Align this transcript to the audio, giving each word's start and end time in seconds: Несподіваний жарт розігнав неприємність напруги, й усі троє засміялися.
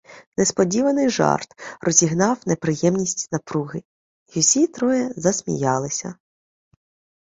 Несподіваний 0.37 1.09
жарт 1.09 1.61
розігнав 1.81 2.37
неприємність 2.45 3.31
напруги, 3.31 3.83
й 4.35 4.39
усі 4.39 4.67
троє 4.67 5.13
засміялися. 5.17 6.15